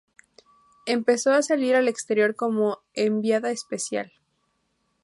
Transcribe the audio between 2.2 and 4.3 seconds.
como enviada especial.